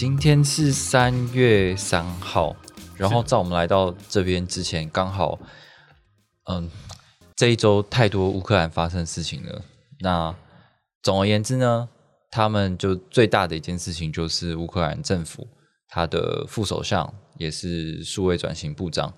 [0.00, 2.54] 今天是三月三号，
[2.96, 5.36] 然后在我们来到这边之前，刚好，
[6.44, 6.70] 嗯，
[7.34, 9.60] 这一周太多乌克兰发生事情了。
[9.98, 10.32] 那
[11.02, 11.88] 总而言之呢，
[12.30, 15.48] 他们就最大的一件事情就是乌克兰政府
[15.88, 19.12] 他的副首相也是数位转型部长，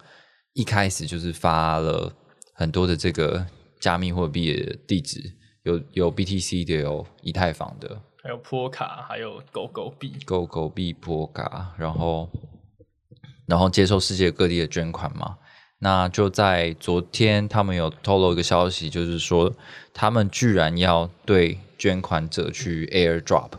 [0.54, 2.10] 一开始就是发了
[2.54, 3.46] 很多的这个
[3.82, 5.20] 加密货币的地址，
[5.64, 8.00] 有有 BTC 的，有以太坊的。
[8.22, 12.28] 还有波卡，还有狗狗币，狗狗币波卡，然后
[13.46, 15.38] 然后接受世界各地的捐款嘛。
[15.78, 19.50] 那就在昨天，他们有透露一个消息，就是说
[19.94, 23.52] 他们居然要对捐款者去 airdrop。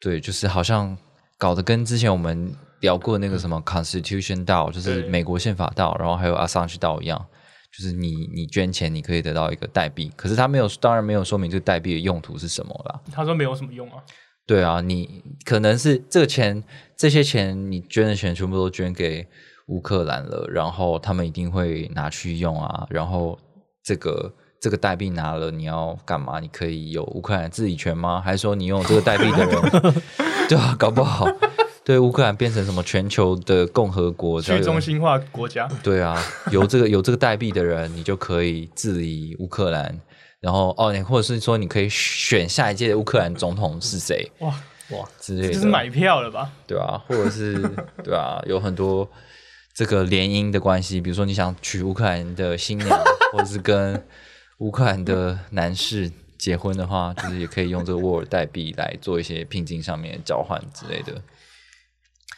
[0.00, 0.98] 对，就是好像
[1.38, 7.24] 搞得跟之前我们聊过那个什么 Constitution 道，就是美国宪法道，然后还有 Assange 道一样。
[7.76, 13.00] 就是你你捐钱，你可以得到一个代币，可是他没有，当然没有说明这个代币的用途是什么啦。
[13.12, 14.02] 他说没有什么用啊。
[14.46, 16.64] 对啊，你可能是这个钱，
[16.96, 19.24] 这些钱你捐的钱全部都捐给
[19.68, 22.84] 乌克兰了，然后他们一定会拿去用啊。
[22.90, 23.38] 然后
[23.84, 26.40] 这个这个代币拿了，你要干嘛？
[26.40, 28.20] 你可以有乌克兰自己权吗？
[28.20, 29.94] 还是说你用这个代币的人，
[30.48, 31.26] 对啊，搞不好。
[31.84, 35.68] 对乌克兰变成什么全球的共和国，去中心化国家。
[35.82, 39.98] 对啊，有这个有这个代币的人，你就可以治理乌克兰。
[40.40, 44.30] 然后哦，你或者是说你可以选下一届的乌克兰总统是谁？
[44.38, 44.48] 哇
[44.90, 46.50] 哇之类的，这是买票了吧？
[46.66, 47.60] 对啊，或者是
[48.04, 49.08] 对啊，有很多
[49.74, 52.98] 这个联姻的关系，比如说你想娶乌克兰的新娘，
[53.32, 54.02] 或者是跟
[54.58, 61.20] 乌克兰的男士结婚的话，就是也可以用这个沃尔代币来做一些聘金上面的交换之类的。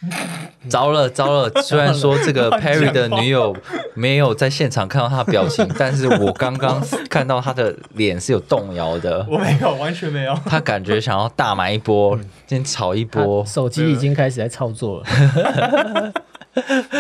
[0.68, 1.62] 糟了糟了！
[1.62, 3.56] 虽然说这个 Perry 的女友
[3.94, 9.24] 没有在现场看到他的表情，但是我刚刚看到他的脸是有动摇的。
[9.28, 10.38] 我没有，完全没有。
[10.46, 13.44] 他感觉想要大买一波，先炒一波。
[13.44, 16.12] 手机已经开始在操作了。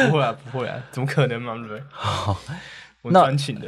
[0.08, 1.54] 不会啊，不会啊，怎么可能嘛？
[1.54, 1.82] 对不对？
[3.02, 3.66] 我专请的。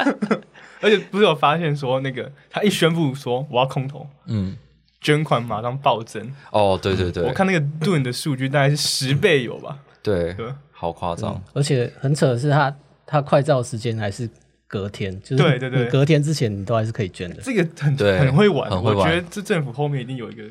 [0.80, 4.56] 而且不是有发现说，那个他一宣布说我要空投，嗯。
[5.04, 9.78] 捐款马上暴增哦，对对对，我看那个盾的数据大概是十倍有吧？
[10.02, 10.34] 对，
[10.72, 12.74] 好夸张，而且很扯的是，他
[13.06, 14.28] 他快照时间还是
[14.66, 17.42] 隔天，就是对对对，隔天之前你都还是可以捐的。
[17.42, 20.42] 这个很很会玩，我觉得这政府后面一定有一个。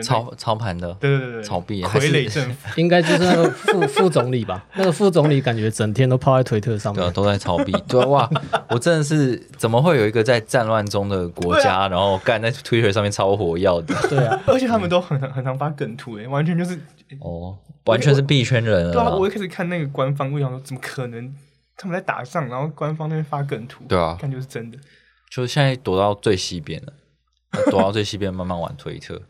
[0.00, 4.64] 操操盘的，对对对操币傀儡政府 应该就是那个副 副总理吧？
[4.76, 7.72] 那个副总理感觉整天都泡在推特上面，对都在操币。
[7.88, 8.30] 对哇，
[8.70, 13.94] 我真的是怎么会有一个在战乱中的国家，然后干在推特上面超火药的？
[14.08, 16.74] 对啊，而且他们都很很常发梗图诶，完全就是
[17.20, 18.90] 哦，完全是币圈人。
[18.92, 21.34] 对啊，我一开始看那个官方，我想说怎么可能
[21.76, 23.84] 他们在打仗，然后官方那边发梗图？
[23.88, 24.78] 对啊，感觉是真的。
[25.30, 26.92] 就是现在躲到最西边了，
[27.70, 29.20] 躲到最西边慢慢玩推特。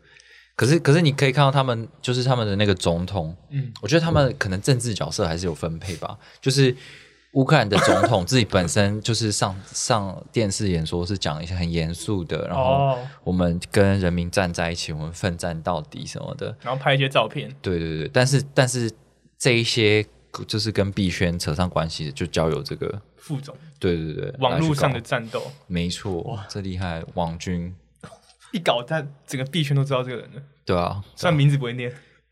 [0.55, 6.15] 可是，可是你可以看到他们，就是他们的那个总统，嗯，我觉得他们可能政治角色还是有分配吧。
[6.39, 6.75] 就是
[7.31, 17.49] 乌克兰的总统 自己本身就是上上电视演说，是讲一些很严肃的，然后我们跟人民站在一起，我们奋战到底什么的，然后拍一些照片。
[17.59, 18.91] 对对对，但是但是
[19.39, 20.05] 这一些
[20.45, 23.55] 就是跟币轩扯上关系的，就交由这个副总。
[23.79, 27.75] 对对对，网络上的战斗，没错，哇，这厉害，网军。
[28.53, 30.41] 一搞，他整个币圈都知道这个人了。
[30.63, 31.91] 对啊，虽然名字不会念。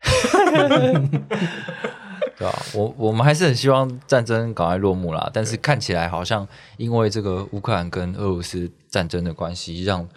[2.38, 5.28] 对啊，我我们还是很希望战争赶快落幕啦。
[5.34, 6.46] 但是看起来好像
[6.76, 10.08] 因为这个乌克兰跟俄罗斯战争的关系，让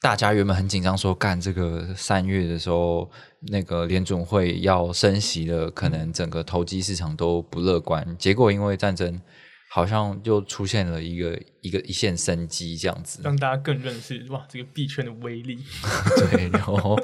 [0.00, 3.10] 大家原本很紧张，说干这个三月的时候，
[3.48, 8.16] 那个联准会要升息了，可能整个投机市场都不乐观。
[8.16, 9.20] 结果因为战争。
[9.72, 15.64] 好像又出现了一个一个一线生机，这样子让大家更认识哇这个币圈的威力。
[16.32, 17.00] 对，然后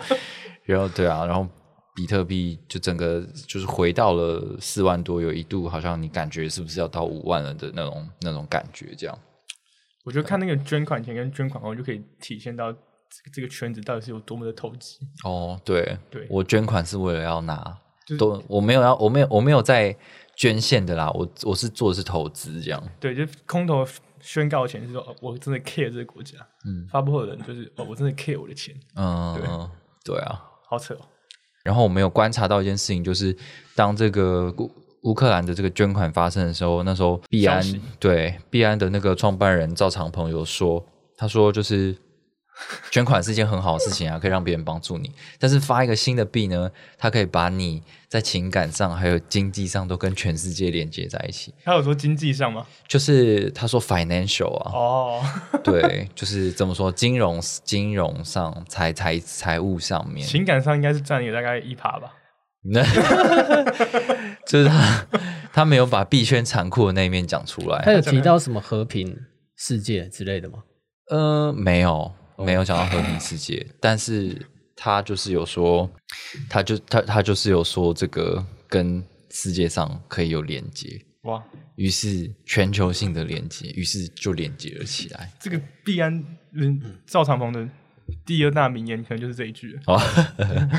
[0.64, 1.46] 然后对啊，然后
[1.94, 9.16] 比特币就整个就是回到了四万多，有一度好像你感觉是不是要到五万了的那种那种感觉，这样。
[10.04, 12.72] 我觉得看那个捐款前跟捐款后就可以体现到
[13.32, 14.98] 这个圈子到底是有多么的投机。
[15.22, 17.78] 哦，对对，我捐款是为了要拿，
[18.18, 19.96] 都我没有要，我没有我没有在。
[20.36, 22.82] 捐献的啦，我我是做的是投资这样。
[23.00, 23.86] 对，就空头
[24.20, 26.36] 宣告前是说，我真的 care 这个国家。
[26.66, 28.74] 嗯，发布后的人就是，哦，我真的 care 我的钱。
[28.94, 29.34] 嗯，
[30.04, 31.00] 对，对啊，好扯哦。
[31.64, 33.36] 然后我们有观察到一件事情，就是
[33.74, 34.70] 当这个乌
[35.02, 37.62] 乌克兰的这个捐款发生的时候，那时候币安
[37.98, 40.84] 对币安的那个创办人赵长鹏有说，
[41.16, 41.96] 他说就是
[42.90, 45.12] 捐款是一件很好的事情啊，可以让别人帮助你。
[45.38, 51.52] 但是发一个新的币呢，它可以把你在情感上还有经济上都跟全世界连接在一起。
[51.64, 52.66] 他有说经济上吗？
[52.88, 55.22] 就是他说 financial 啊，哦，
[55.62, 62.12] 对，就是怎么说，金融金融上财财财务上面，情感上应该是占有大概一趴吧。
[62.68, 62.82] 那
[64.44, 65.06] 就是他
[65.52, 67.80] 他没有把币圈残酷的那一面讲出来。
[67.84, 69.16] 他有提到什么和平
[69.56, 70.64] 世界之类的吗？
[71.10, 75.90] 呃，没有，没有讲到和平世界，但是他就是有说，
[76.48, 81.42] 他就他他就是有说这个跟世界上可以有连接，哇，
[81.76, 85.32] 于是全球性的连接，于是就连接了起来。
[85.40, 87.68] 这个必安嗯赵长鹏的
[88.24, 89.80] 第二大名言可能就是这一句了。
[89.86, 90.00] 哦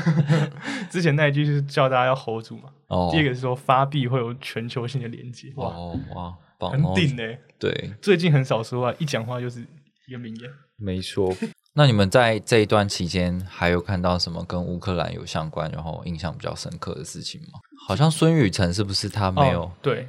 [0.90, 7.22] 之前那一句是叫大家要 hold 住嘛，哦第二个是说发币会有全球性的连接，哇，哦哇，棒很哦顶呢。
[7.58, 9.64] 对，最近很少说话，一讲话就是
[10.08, 10.50] 一个名言。
[10.76, 11.32] 没错。
[11.74, 17.60] 那你们在这一段期间还有看到什么跟乌克兰有相关，然后印象比较深刻的事情吗？
[17.86, 19.62] 好像孙宇晨是不是他没有？
[19.62, 20.08] 哦对，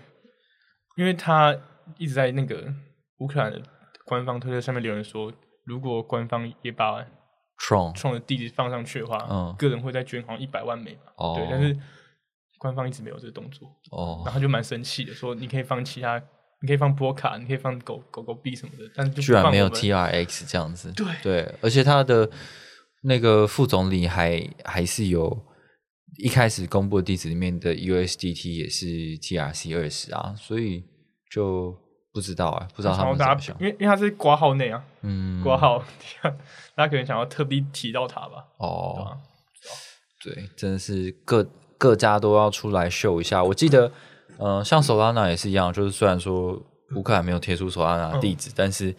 [0.95, 1.55] 因为他
[1.97, 2.73] 一直在那个
[3.19, 3.61] 乌克兰的
[4.05, 5.31] 官方推特上面留言说，
[5.65, 7.05] 如果官方也把
[7.59, 11.13] Tron 创的地址放上去的话，嗯个人会再捐好像一百万美吧。
[11.17, 11.77] 哦对，但是
[12.57, 16.19] 官方一直没有这个动作，哦然哦后他就蛮生气的，说你可以放其他，
[16.61, 20.91] 你可以放波卡，你可以放狗狗狗币什么的，但就不居然没有 TRX 这样子。
[20.91, 22.29] 对对，而且他的
[23.03, 25.45] 那个副总理还还是有
[26.17, 28.85] 一开始公布的地址里面的 USDT 也是
[29.19, 30.83] TRC 二十啊，所以
[31.31, 31.73] 就
[32.11, 33.65] 不知道啊，不知道他们怎么想因。
[33.65, 35.81] 为因为他是挂号内啊，嗯，挂号，
[36.75, 39.17] 大家可能想要特地提到他吧，对哦吧，？
[40.25, 41.47] 对，真的是各
[41.77, 43.41] 各家都要出来秀一下。
[43.41, 43.89] 我记得，
[44.39, 46.53] 呃，像 Solana 也是一样，就是虽然说
[46.95, 48.95] 乌克兰没有贴出 Solana 的地址，但是，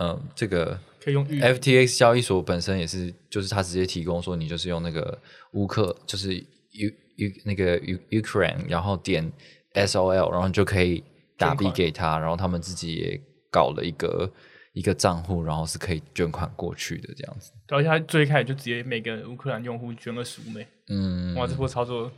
[0.00, 5.18] 嗯、这个可以用 FTX 交易所本身也是，就是它直接提供说，你就是用那个
[5.52, 9.30] 乌克，就是 U U 那个 U Ukraine，然后点
[9.74, 11.04] SOL，然后你就可以
[11.36, 13.20] 打币给他，然后他们自己也
[13.50, 14.32] 搞了一个
[14.72, 17.52] 一个账户，然后是可以捐款过去的这样子。
[17.66, 22.10] 对而且他最开始就直接每个乌克兰用户捐二十五美，嗯，哇，这波操作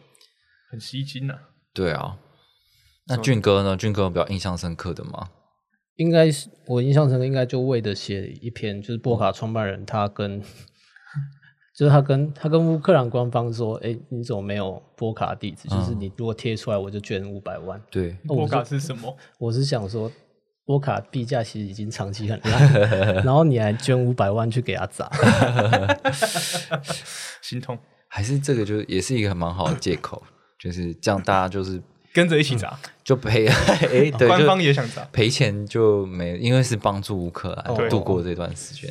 [0.70, 1.34] 很吸睛呐、
[1.72, 2.16] 对啊。
[3.06, 3.76] 那俊哥呢？
[3.76, 5.28] 俊哥有比较印象深刻的吗？
[5.96, 10.40] 应该是我印象深刻，应该就为的写一篇，就是波卡创办人他跟，
[11.76, 15.68] 就是他跟他跟乌克兰官方说，哎、你怎么没有波卡地址？
[15.68, 17.80] 就是你如果贴出来，我就捐五百万。
[17.90, 19.16] 对，那我波卡是是什么？
[19.38, 20.10] 我是想说，
[20.64, 22.72] 波卡币价其实已经长期很烂，
[23.22, 25.10] 然后你还捐五百万去给他砸，
[27.42, 27.78] 心痛，
[28.08, 30.22] 还是这个就也是一个蛮好的借口，
[30.58, 31.80] 就是这样大家就是
[32.14, 35.02] 跟着一起砸，就赔， 哎，对，官方也想砸。
[35.12, 38.88] 赔钱就没，因为是帮助乌克兰哦度过这段时间。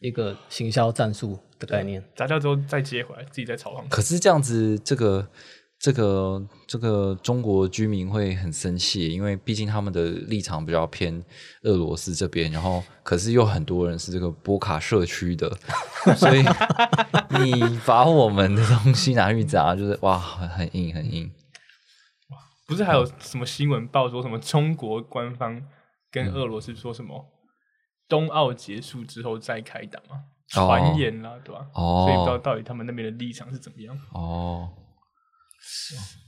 [0.00, 2.04] 一个行销战术的概念。
[2.14, 3.88] 砸掉之后再接回来，自己再炒上去。
[3.88, 5.26] 可是这样子，这个
[5.78, 11.24] 这个这个中国居民会很生气，因为毕竟他们的立场比较偏
[11.62, 15.50] 俄罗斯这边，然后可是又很多人是这个波卡社区的，
[16.18, 16.44] 所以
[17.42, 21.30] 你把我们的东西拿去砸，就是哇，很很硬很硬。
[22.74, 25.62] 不是还有什么新闻报说什么中国官方
[26.10, 27.24] 跟俄罗斯说什么
[28.08, 30.16] 冬奥结束之后再开打吗？
[30.16, 31.66] 哦传言啦，对吧？
[31.72, 33.98] 哦所以不知道到底他们那边的立场是怎么样。
[34.12, 34.68] 哦，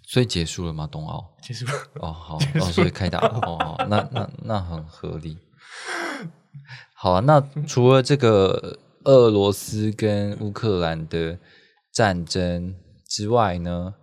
[0.08, 0.88] 所以结束了吗？
[0.90, 1.36] 冬奥？
[1.42, 5.36] 结束了，哦，好， 哦，所以开打了，哦，好那那那很合理。
[6.94, 11.38] 好啊，那除了这个俄罗斯跟乌克兰的
[11.92, 12.74] 战争
[13.06, 13.94] 之外呢，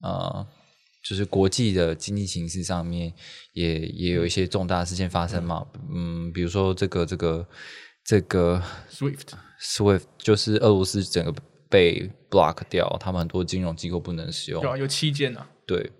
[0.00, 0.46] 呃，
[1.08, 3.10] 就是国际的经济形势上面
[3.54, 7.46] 也也有一些重大事件发生嘛，嗯，比如说这个这个
[8.04, 11.34] 这个 SWIFT SWIFT 就是俄罗斯整个
[11.70, 15.90] 被 block 掉，他们很多金融机构不能使用有，啊，有七件啊，对。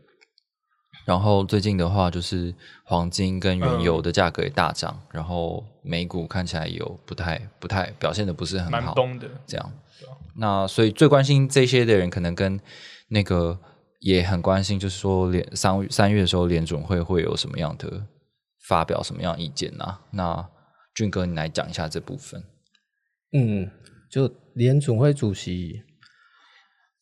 [1.07, 9.27] 然后最近的话，就是黄金跟原油的价格也大涨，然后美股看起来有不太不太表现的不是很好，蛮崩的。
[9.47, 9.73] 这样。
[10.37, 12.61] 那所以最关心这些的人，可能跟
[13.09, 13.59] 那个
[13.99, 18.07] 也很关心，就是说联三三月的时候联准会会有什么样的
[18.69, 20.49] 发表什么样意见呐、那
[20.95, 22.43] 俊哥，你来讲一下这部分。
[23.33, 23.71] 嗯，
[24.11, 25.83] 就联准会主席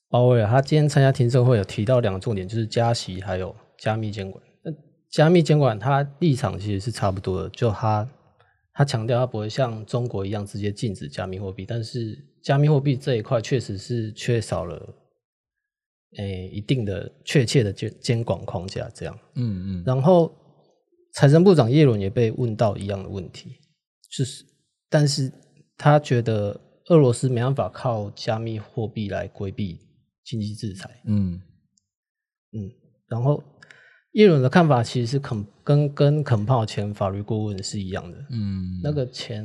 [0.08, 4.42] 鲍威尔，他今天参加听证会有提到两个重点，就是加息还有加密监管。
[4.62, 4.72] 那
[5.10, 8.08] 加密监管他立场其实是差不多的，就他
[8.72, 14.94] 他强调他不会像中国一样直接禁止加密货币，但是加密货币这一块确实是缺少了，
[16.18, 19.18] 诶一定的确切的监监管框架，这样。
[19.34, 20.34] 嗯嗯，然后
[21.12, 23.50] 财政部长耶伦也被问到一样的问题，
[24.10, 24.44] 就是
[24.88, 25.30] 但是
[25.76, 29.78] 他觉得俄罗斯没办法靠加密货币来规避
[30.24, 31.02] 经济制裁。
[31.06, 31.40] 嗯
[32.52, 32.70] 嗯，
[33.08, 33.42] 然后
[34.12, 38.18] 耶伦的看法其实是肯跟跟肯炮前法律顾问是一样的。
[38.30, 39.44] 嗯，那个前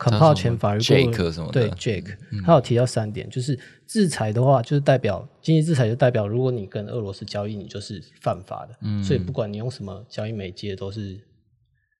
[0.00, 8.74] 肯炮前法律顾问 Jake 什么的对 Jake，他有提到三点，就是制裁的话，就是代表经济制裁，就代表如果你跟俄罗斯交易，你就是犯法的。
[8.80, 11.20] 嗯所以不管你用什么交易媒介，都是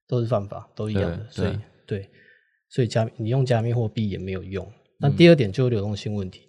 [0.07, 1.27] 都是犯法，都一样的。
[1.29, 1.55] 所以
[1.85, 2.09] 对，
[2.69, 4.67] 所以加你用加密货币也没有用。
[4.97, 6.47] 那第二点就是流动性问题。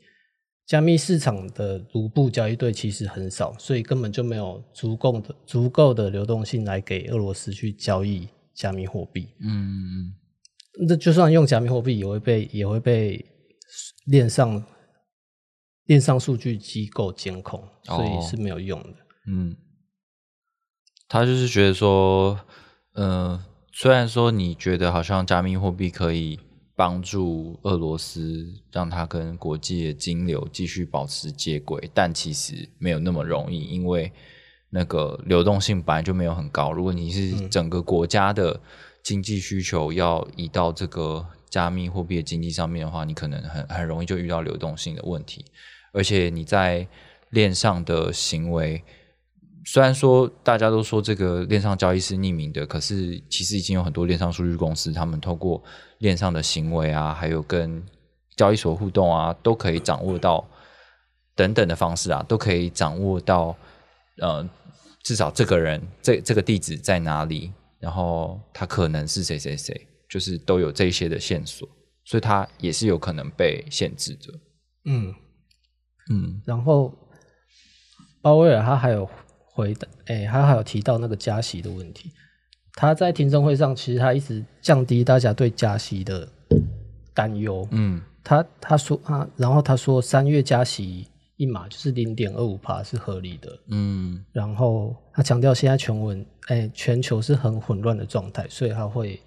[0.65, 9.29] 加密市场的卢布交易对其实很少，所以根本就没有足够的足够的流动性来给俄罗斯去交易加密货币。
[9.41, 10.15] 嗯嗯
[10.89, 13.25] 这就算用加密货币，也会被也会被
[14.07, 14.65] 链上
[15.85, 18.95] 链上数据机构监控，所以是没有用的。
[19.29, 19.57] 嗯，
[21.09, 22.41] 他就是觉得说，
[22.95, 23.39] 嗯、
[23.73, 26.41] 虽然说你觉得好像加密货币可以
[26.75, 34.11] 帮助俄罗斯让它跟国际的金流继续保持接轨，但其实没有那么容易，因为
[34.71, 36.73] 那个流动性本来就没有很高。
[36.73, 38.59] 如果你是整个国家的
[39.03, 45.45] 经济需求要移到这个加密货币的经济上面的话，你可能很很容易就遇到流动性的问题，
[45.93, 46.87] 而且你在
[47.31, 48.83] 链上的行为。
[49.65, 55.63] 虽然说大家都说这个链上交易是匿名的，可是其实已经有很多链上数据公司，他们透过
[55.99, 57.81] 链上的行为啊，还有跟
[58.37, 60.45] 交易所互动啊，都可以掌握到
[61.37, 63.57] 等等的方式啊，都可以掌握到
[64.19, 64.45] 呃，
[65.05, 71.69] 至少这个人这这个地址在哪里，然后他可能是谁谁谁，就是都有这些的线索，
[72.05, 74.33] 所以他也是有可能被限制的。
[74.85, 75.13] 嗯，
[76.09, 76.95] 嗯然后
[78.23, 79.11] 鲍威尔他还有
[79.53, 82.13] 回答，哎、他还有提到那个加息的问题。
[82.75, 86.29] 他在听证会上，其实他一直降低大家对加息的
[87.13, 87.67] 担忧。
[87.73, 91.09] 嗯他他说啊，然后他说三月加息
[91.43, 93.59] 一码就是零点二五帕是合理的。
[93.69, 99.19] 嗯然后他强调现在全文哎全球是很混乱的状态，所以他会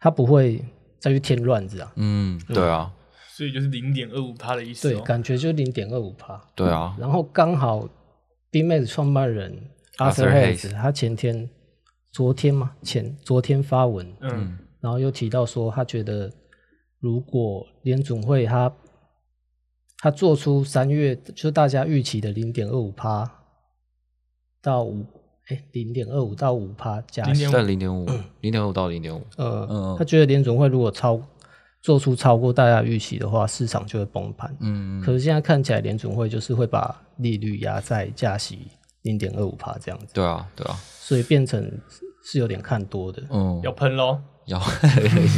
[0.00, 0.60] 他不会
[0.98, 1.92] 再去添乱子啊。
[1.94, 2.92] 嗯，对啊，
[3.36, 5.02] 所以就是零点二五帕的意思、对，哦。
[5.02, 6.42] 感觉就零点二五帕。
[6.56, 7.88] 对啊，然后刚好
[8.50, 9.56] BMax 创办人
[9.98, 11.48] Arthur Hayes 他前天
[12.10, 16.28] 昨天嘛前昨天发文，嗯，然后又提到说他觉得
[16.98, 18.72] 如果联总会他
[19.98, 23.30] 他做出三月就是大家预期的零点二五趴
[24.62, 25.04] 到五
[25.48, 28.06] 哎零点二五到五趴加息，在零点五，
[28.40, 29.22] 零点五到零点五。
[29.36, 31.20] 呃，嗯他觉得联总会如果超
[31.82, 34.54] 做出超过大家预期的话，市场就会崩盘。
[34.60, 38.68] 嗯可是现在看起来，联总会就是会把利率压在加息
[39.02, 41.62] 零点二五趴这样子，对啊，对啊，所以变成
[42.24, 43.22] 是有点看多的。
[43.30, 44.18] 嗯，要喷喽。
[44.46, 44.60] 要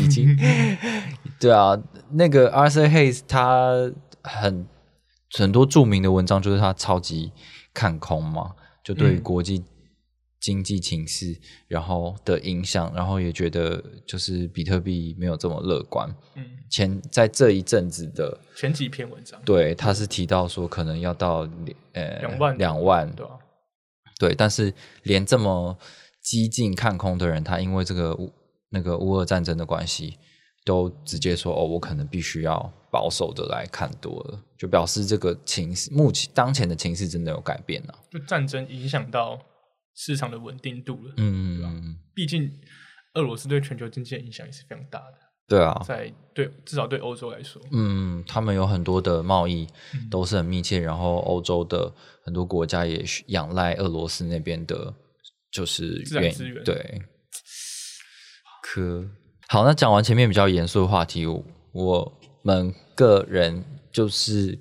[0.02, 0.36] 已经，
[1.40, 1.74] 对啊，
[2.12, 3.90] 那个 Arthur Hayes 他
[4.22, 4.66] 很
[5.37, 7.32] 很多著名的文章，就是他超级
[7.75, 9.62] 看空嘛，就对于国际
[10.40, 16.08] 经济情势然后的影响，然后也觉得就是比特币没有这么乐观。
[16.37, 21.48] 嗯，前在这一阵子的，前几篇文章，对，他是提到说可能要到
[21.92, 23.38] 呃两万两万对吧、
[24.18, 24.72] 对，但是
[25.02, 25.76] 连这么
[26.22, 28.32] 激进看空的人，他因为这个乌
[28.70, 30.18] 那个乌俄战争的关系，
[30.64, 37.95] 都直接说哦，我可能必须要保守的来看多了，就表示这个情势目前当前的情势真的有改变了。
[38.11, 39.38] 就战争影响到
[39.95, 41.14] 市场的稳定度了。
[41.16, 42.50] 嗯，毕竟
[43.14, 45.14] 俄罗斯对全球经济的影响也是非常大的，
[45.49, 51.92] 对啊，在对至少对欧洲来说，嗯，他们有很多的贸易嗯都是很密切，然后欧洲的
[52.25, 54.95] 很多国家也需仰赖俄罗斯那边的，
[55.50, 57.02] 就是原自然资源对。
[58.62, 59.09] 可
[59.49, 61.42] 好，那讲完前面比较严肃的话题，我
[61.73, 64.59] 我们个人就是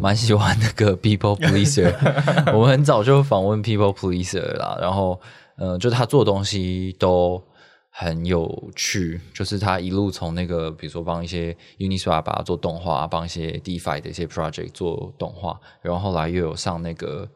[0.00, 1.94] 蛮喜欢那个 People Pleaser，
[2.52, 5.20] 我们很早就访问 People Pleaser 啦，然后
[5.58, 7.42] 嗯、呃就他做的东西都
[7.90, 17.28] 很有趣，就是他一路从那个比如说帮一些 Uniswap 做动画，帮一些 DeFi 的一些 project 做动画，然后后来又有上那个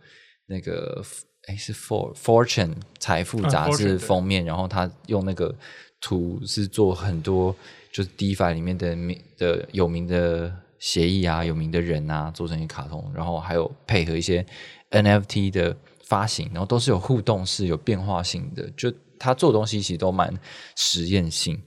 [0.47, 1.03] 那个
[1.49, 5.55] 哎是 For Fortune 财富嗯杂志封面，然后他用那个
[6.01, 7.57] 图是做很多
[7.93, 14.45] 就是 DeFi 里面的名的有名的协议啊，有名的人啊，做成一卡通，然后还有配合一些
[14.91, 20.33] NFT 的发行，然后都是有互动式、有变化性的，就他做东西其实都蛮
[20.77, 21.61] 实验性。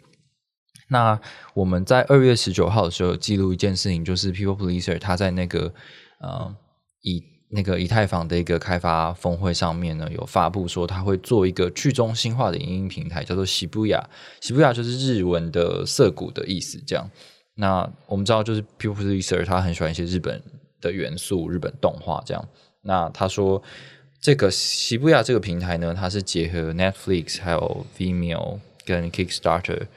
[0.89, 1.19] 那
[1.53, 5.73] 我们在二月十九号的时候记录一件事情，就是 People Pleaser 他在那个
[6.19, 6.55] 呃
[7.01, 14.03] 以那个以太坊的一个开发峰会上面呢，有发布说他会做一个去中心化的影音平台，叫做喜布雅。
[14.41, 16.81] 喜布雅就是日文的涩谷的意思。
[16.85, 17.09] 这样，
[17.55, 20.41] 那我们知道就是 People Pleaser 他很喜欢一些日本
[20.81, 22.47] 的元素，日本动画这样。
[22.81, 23.61] 那他说
[24.19, 29.87] 这个喜布雅这个平台呢，它是结合 Netflix 还有 Vimeo 跟 Kickstarter。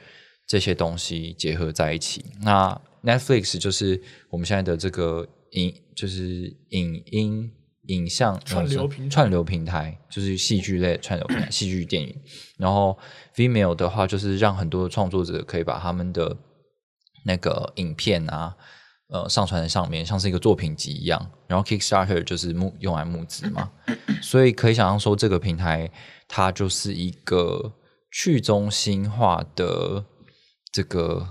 [0.49, 7.51] 这些东西结合在一起，那 Netflix 就是我们现在的这个影，就是影音
[7.87, 12.15] 影像串流平串流平台，就是戏剧类串流平台，戏剧电影。
[12.57, 12.97] 然后
[13.35, 16.35] Vimeo 的话，就是让很多创作者可以把他们的
[17.25, 18.55] 那个影片啊，
[19.09, 21.31] 呃，上传在上面，像是一个作品集一样。
[21.47, 23.71] 然后 Kickstarter 就是募用来募资嘛，
[24.21, 25.91] 所以可以想象说，这个平台
[26.27, 27.73] 它就是一个
[28.11, 30.05] 去中心化的。
[30.69, 31.27] 这个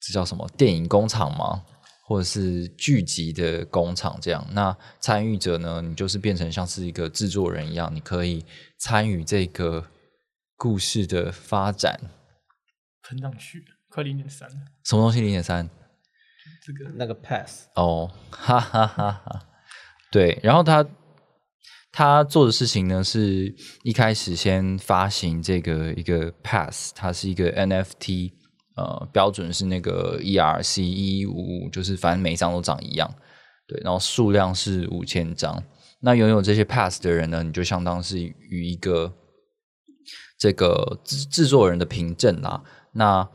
[0.00, 1.62] 这叫什么电影工厂吗？
[2.08, 4.16] 或者是剧集的工厂？
[4.22, 5.82] 这样，那参与者呢？
[5.82, 8.44] 你就是变成像是一个制作人一样，你可以
[8.78, 9.84] 参与这个
[10.56, 11.98] 故事的发展。
[13.02, 14.48] 喷上去，快零点三
[14.84, 15.68] 什么东西零点三？
[16.64, 19.42] 这个那个 pass 哦，哈哈哈哈。
[20.12, 20.86] 对，然后他
[21.90, 28.32] 他做的事情呢，是一开始先发行这个一个 pass，它是一个 NFT。
[28.76, 33.10] 呃，标准是那个 ERC 一五五，就是反正每一张都长一样，
[33.66, 35.62] 对，然后数量是五千张。
[36.00, 39.12] 那拥有这些 pass 的人呢，你就相当是与一个
[40.38, 42.62] 这个制制作人的凭证啦。
[42.92, 43.26] 那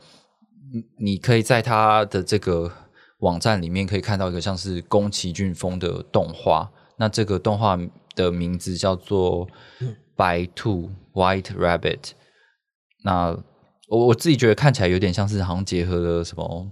[0.98, 2.70] 你可以在他的这个
[3.18, 6.70] 网站里面可以看到一个像是宫崎骏风的动画。
[6.96, 7.76] 那这个动画
[8.14, 9.48] 的名字叫做
[10.14, 12.12] 白兔 White Rabbit。
[13.02, 13.36] 那
[13.92, 16.66] 我我自己觉得看起来有点像是好像结合了什么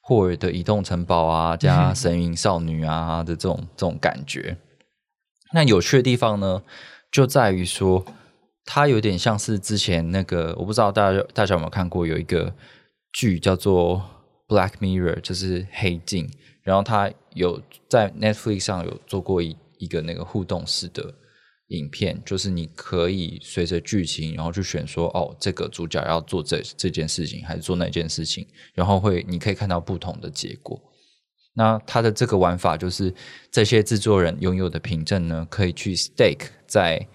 [0.00, 4.56] 霍尔的移动城堡啊，加神隐少女啊的这种这种感觉。
[5.52, 6.62] 那有趣的地方呢，
[7.10, 8.04] 就在于说
[8.64, 12.54] 它有点像是之前那个，我不知道大家大家有没有看过，有一个
[13.12, 14.00] 剧叫做
[14.54, 16.30] 《Black Mirror》，就是黑镜，
[16.62, 21.12] 然后它有在 Netflix 上有做过一一个那个互动式的。
[21.72, 30.80] 影片就是你可以随着剧情，然后去选说哦，这个主角要做这这件事情，还是做那件事情，然后会你可以看到不同的结果。
[31.54, 33.14] 那它的这个玩法就是
[33.50, 37.06] 这些制作人拥有的凭证呢，可以去 stake 在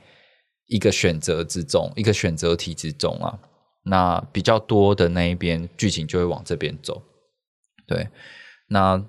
[0.67, 3.39] 一个选择之中，一个选择题之中啊。
[3.83, 7.01] 那比较多的那一边剧情就会往这边走。
[7.87, 8.09] 对，
[8.67, 9.03] 那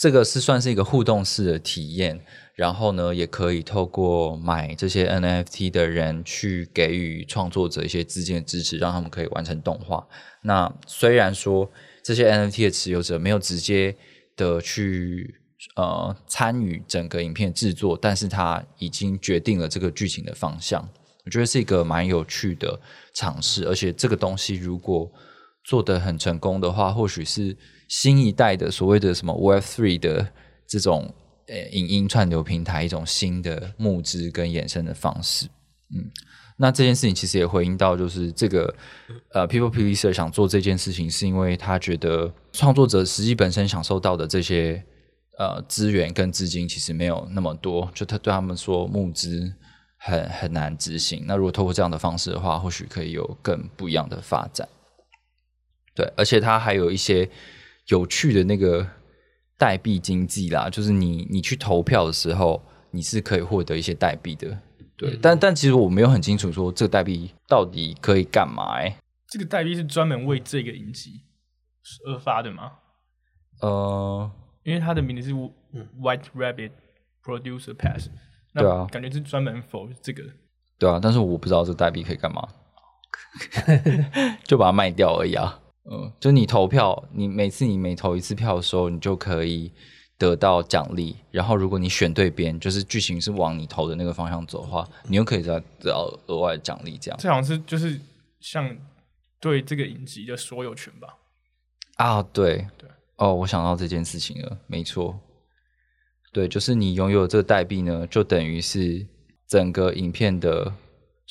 [0.00, 2.18] 这个是算是一个互动式的体验。
[2.54, 10.06] 然后呢，也可以透过买这些 NFT 的人去给予创作者一些资金的支持，让他们可以完成动画。
[10.42, 11.70] 那虽然说
[12.02, 13.96] 这些 NFT 的持有者没有直接
[14.36, 15.40] 的去
[15.76, 20.86] 呃参与整个影片制作，但是他已经决定了这个剧情的方向。
[21.24, 22.78] 我觉得是一个蛮有趣的
[23.14, 25.10] 尝试，而且这个东西如果
[25.64, 27.56] 做得很成功的话，或许是
[27.90, 30.32] 新一代的所谓的什么 Web Three 的
[30.66, 31.12] 这种。
[31.46, 35.46] 呃，影音串流平台一种新的募资跟衍生的方式，
[35.92, 36.08] 嗯，
[36.58, 38.72] 那这件事情其实也回应到，就是这个
[39.32, 44.80] 呃，People Pleaser 想做这件事情，是因为他觉得创作者实际本身享受到的这些
[45.38, 49.52] 呃资源跟资金其实没有那么多，就他对他们说募资
[49.98, 51.24] 很很难执行。
[51.26, 54.68] 那如果透过这样的方式的话，或许可以有更不一样的发展。
[55.96, 57.28] 对，而且他还有一些
[57.90, 58.86] 有趣的那个。
[59.60, 64.58] 代币经济啦，就是你你去投票的时候，你是可以获得一些代币的，
[64.96, 65.18] 对。
[65.20, 68.78] 但但其实我没有很清楚说这个代币到底可以干嘛？
[68.78, 68.96] 哎，
[69.28, 71.10] 这个代币是专门为这个影集
[72.06, 72.72] 而发的吗？
[73.60, 74.30] 呃，
[74.64, 76.70] 因为它的名字是 White Rabbit
[77.22, 78.08] Producer Pass，
[78.54, 80.22] 对啊，感觉是专门 for 这个。
[80.78, 82.48] 对啊，但是我不知道这代币可以干嘛，
[84.44, 85.59] 就把它卖掉而已啊。
[85.88, 89.72] 嗯，就你投票，你每次你每投一次票的时候，你就可以
[90.18, 91.16] 得到奖励。
[91.30, 96.98] 然后，如果你选对边，就是剧情是往你投的那个方向走的话，你又可以再得到额外的奖励。
[96.98, 97.98] 这样，这好像是就是
[98.40, 98.76] 像
[99.40, 101.16] 对这个影集的所有权吧？
[101.96, 105.18] 啊，对对，哦，我想到这件事情了，没错，
[106.32, 109.06] 对，就是你拥有这个代币呢，就等于是
[109.48, 110.72] 整个影片的。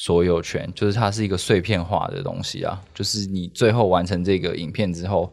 [0.02, 5.30] 所有权就是它是一个碎片化的东西啊，就是你最后完成这个影片之后，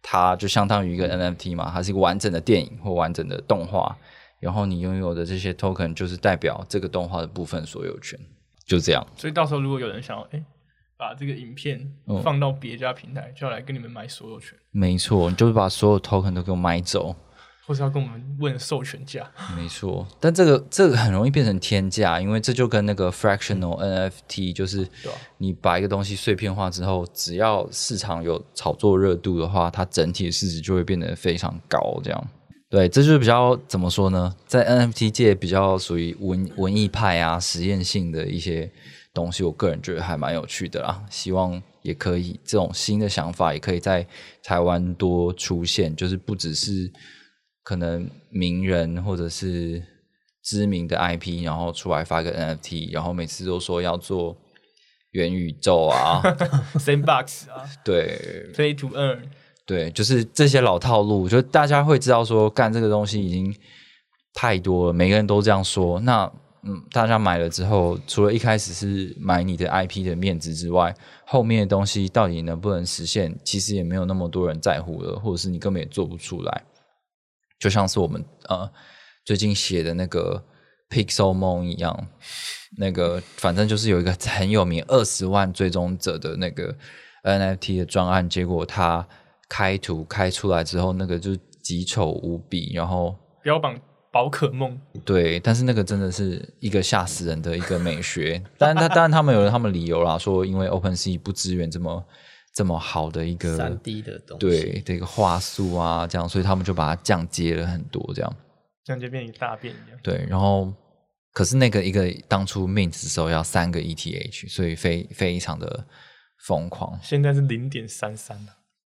[0.00, 3.98] 它就相当于一个 NFT 嘛，它是一个完整的电影或完整的动画，
[4.38, 8.16] 然后你拥有的这些 token 就是代表这个动画的部分所有权，
[8.64, 9.04] 就这样。
[9.16, 10.40] 所以到时候如果有人想要，哎，
[10.96, 11.84] 把这个影片
[12.22, 14.56] 放到别家平台，就要来跟你们买所有权。
[14.70, 17.16] 没错，你就是把所有 token 都给我买走。
[17.66, 24.86] 或是要跟我们问授权价，没错，但这个这个很容易变成天价，因为这就跟那个 fractional NFT，就是
[25.38, 31.98] 你把一个东西碎片化之后，只要市场有炒作热度的话，它整体的市值就会变得非常高。
[32.04, 32.28] 这样，
[32.68, 34.36] 对，这就是比较怎么说呢？
[34.46, 38.70] 在 NFT 界比较属于文文艺派啊、实验性的一些
[39.14, 41.02] 东西，我个人觉得还蛮有趣的啦。
[41.08, 44.06] 希望也可以这种新的想法也可以在
[44.42, 46.92] 台湾多出现，就是不只是。
[47.64, 49.82] 可能名人或者是
[50.44, 54.36] 知名的 IP，然后出来发个 NFT，然后每次都说要做
[55.12, 56.20] 元宇宙啊，
[56.76, 59.20] Sandbox 啊， 对，Play to Earn，
[59.64, 63.52] 对，就是这些老套路，就大家会知道说干这个东西已经
[64.34, 65.98] 太多了，每个人都这样说。
[66.00, 66.30] 那
[66.66, 70.94] 嗯，大家买了之后，除了一开始是买你的 IP 的面子之外，
[71.26, 76.64] 后面的东西到底能不能实现，其实也没有那么多人在乎了，或者是你根本也做不出来。
[77.58, 78.70] 就像是我们呃
[79.24, 80.44] 最近写的那个
[80.90, 82.06] Pixel 梦一样，
[82.76, 86.74] 那个反正就是有一个很有名二十万追踪者的那个
[87.22, 89.06] NFT 的专案，结果他
[89.48, 93.80] 开图开出来之后，那个就极丑无比，然后标榜
[94.12, 102.04] 宝可梦， 对，但是那个真的是一个吓死人的一个美学，当然他当然他们有了他们理由啦，说因为 OpenSea 不支援这么。
[102.54, 108.36] 这么好的一个三 D 的东西，对这个画素啊，这样，所以他们就把它降阶了很多，这样
[108.84, 109.98] 降阶变一大变一样。
[110.04, 110.72] 对，然后
[111.32, 115.84] 可是那个一个当初 mint 的时候要三个 ETH，所以非非常的
[116.46, 116.96] 疯狂。
[117.02, 118.38] 现在是零点三三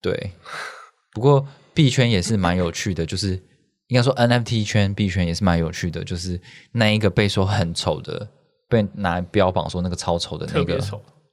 [0.00, 0.30] 对，
[1.10, 3.30] 不过币圈也是蛮有趣的，就是
[3.88, 8.28] 应该说 NFT 圈币圈也是蛮有趣的，就是那一个被说很丑的，
[8.68, 10.78] 被拿来标榜说那个超丑的那个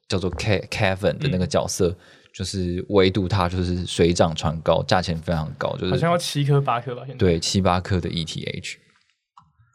[0.08, 1.96] 叫做 Kevin 的那个角色。
[2.36, 7.16] 就是唯独它就是水涨船高，价钱非常高，就是好像要七颗八颗吧，现在。
[7.16, 8.74] 对七八颗的 ETH，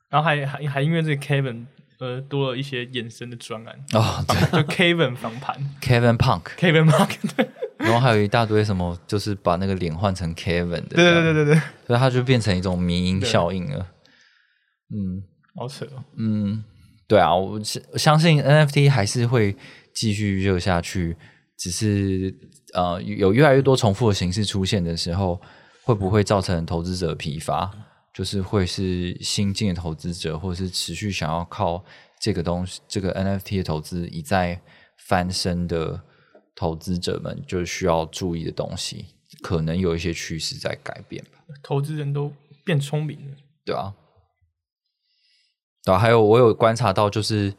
[0.09, 1.65] 然后还还还因为这个 Kevin
[1.99, 13.87] 呃多了一些衍生的专案哦， 就 Kevin 防盘，Kevin Punk，Kevin Punk， 对，然后还有一大堆什么，就是把那个脸换成 Kevin 的，对对对对对，所以它就变成一种迷音效应了，
[14.93, 15.23] 嗯，
[15.55, 16.61] 好扯，嗯，
[17.07, 17.57] 对啊，我
[17.95, 19.55] 相信 NFT 还是会
[19.93, 21.15] 继续热下去。
[21.61, 22.33] 只是
[22.73, 25.41] 呃，有越来越多重复的形式出现的时候，
[25.83, 27.71] 会不会造成投资者疲乏？
[28.13, 31.83] 就是会是新进的投资者，或者是持续想要靠
[32.19, 34.59] 这个东西、这个 NFT 的投资一再
[34.97, 36.01] 翻身的
[36.55, 39.05] 投资者们，就需要注意的东西，
[39.41, 41.39] 可能有一些趋势在改变吧。
[41.63, 42.33] 投资人都
[42.65, 43.93] 变聪明了，对啊，
[45.85, 47.53] 对啊，还有我有观察到，就是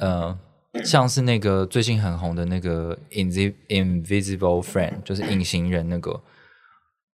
[0.00, 0.38] 呃。
[0.84, 6.20] 像是那个最近很红的那个 Invisible Friend，就是隐形人那个，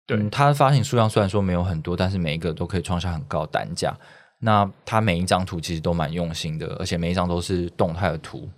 [0.06, 3.96] 对，它发行数量虽然说没有很多，但是每一个都可以创下很高单价。
[4.40, 8.50] 那它每一张图其实都蛮用心的，而且每一张都是动态的图，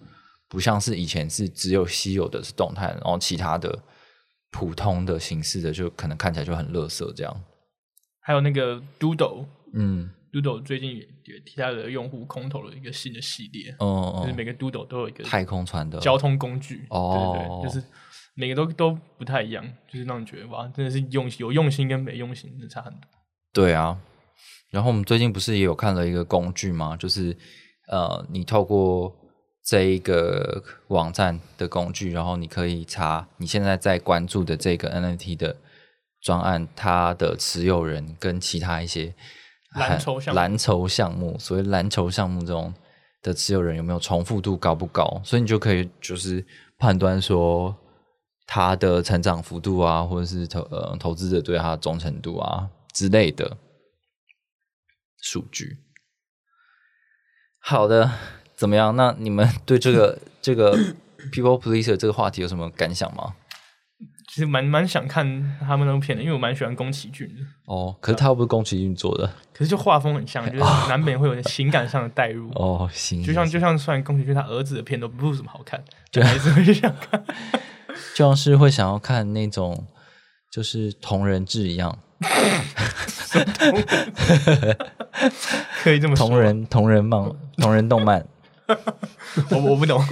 [0.48, 3.78] 不像是以前是只有稀有的是动态，然后其他的
[4.50, 7.44] 普通的形式的就可能看起来就很乐色这样。
[8.20, 10.10] 还有那个 Doodle，嗯。
[10.32, 11.00] Doodle 最近
[11.32, 17.86] 也替他的用户空投了一个新的系列，哦，就是每个 Doodle 都有一个太空船的交通工具，哦，对对，就是
[18.34, 23.00] 每个都都不太一样，就是让你觉得哇，真的是用有用心跟没用心的差很多。
[23.52, 23.98] 对啊，
[24.70, 26.96] 然后我们最近不是也有看了一个工具吗？
[26.96, 27.36] 就是
[27.88, 29.14] 呃，你透过
[29.64, 35.56] 这一个网站的工具，然后你可以查你现在在关注的这个 NFT 的
[36.20, 39.14] 专案，它的持有人跟其他一些。
[39.74, 42.72] 蓝筹项蓝筹项目，所谓蓝筹项目中
[43.22, 45.20] 的持有人有没有重复度高不高？
[45.24, 46.44] 所以你就可以就是
[46.78, 47.74] 判断说
[48.46, 53.56] 他的成长幅度啊，或者是投呃投资者对他的忠诚度啊之类的
[55.20, 55.78] 数据。
[57.58, 58.10] 好的，
[58.54, 58.94] 怎么样？
[58.94, 60.76] 那你们对这个 这个
[61.32, 63.34] people pleaser 这个话题有什么感想吗？
[64.34, 65.24] 其实蛮蛮想看
[65.60, 67.34] 他们那部片的，因为我蛮喜欢宫崎骏的。
[67.66, 69.24] 哦，可是他又不是宫崎骏做的。
[69.52, 72.50] 可是就画风很像，就是难免会有情感上的代入。
[72.58, 73.22] 哦，行。
[73.22, 77.24] 就像就像，虽然宫崎骏他儿子的片都不怎么好看， 就还是会想看。
[78.16, 79.86] 就像是会想要看那种
[80.50, 81.96] 就是同人志一样。
[85.84, 86.26] 可以这么说。
[86.26, 88.26] 同人同人漫同人动漫。
[89.50, 90.04] 我我不懂。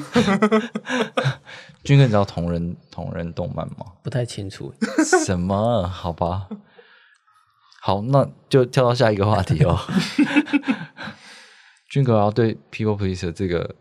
[1.85, 3.87] 军哥，你知道同人同人动漫吗？
[4.03, 4.73] 不太清楚。
[5.27, 5.87] 什么？
[5.87, 6.49] 好吧。
[7.81, 9.77] 好，那就跳到下一个话题哦。
[11.90, 13.75] 军哥要对 People Please 这个